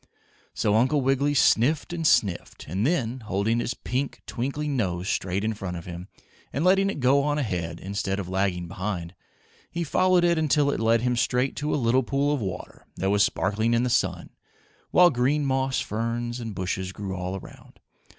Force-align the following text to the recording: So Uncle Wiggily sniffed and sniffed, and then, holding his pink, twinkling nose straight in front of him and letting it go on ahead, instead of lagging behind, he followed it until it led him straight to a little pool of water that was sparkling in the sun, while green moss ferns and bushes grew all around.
So 0.55 0.73
Uncle 0.75 1.01
Wiggily 1.01 1.35
sniffed 1.35 1.93
and 1.93 2.07
sniffed, 2.07 2.65
and 2.67 2.87
then, 2.87 3.19
holding 3.19 3.59
his 3.59 3.75
pink, 3.75 4.23
twinkling 4.25 4.75
nose 4.75 5.07
straight 5.07 5.43
in 5.43 5.53
front 5.53 5.77
of 5.77 5.85
him 5.85 6.07
and 6.51 6.65
letting 6.65 6.89
it 6.89 6.99
go 6.99 7.21
on 7.21 7.37
ahead, 7.37 7.79
instead 7.79 8.17
of 8.17 8.27
lagging 8.27 8.67
behind, 8.67 9.13
he 9.69 9.83
followed 9.83 10.23
it 10.23 10.39
until 10.39 10.71
it 10.71 10.79
led 10.79 11.01
him 11.01 11.15
straight 11.15 11.55
to 11.57 11.71
a 11.71 11.75
little 11.75 12.01
pool 12.01 12.33
of 12.33 12.41
water 12.41 12.87
that 12.95 13.11
was 13.11 13.23
sparkling 13.23 13.75
in 13.75 13.83
the 13.83 13.91
sun, 13.91 14.31
while 14.89 15.11
green 15.11 15.45
moss 15.45 15.79
ferns 15.81 16.39
and 16.39 16.55
bushes 16.55 16.91
grew 16.91 17.15
all 17.15 17.35
around. 17.35 17.79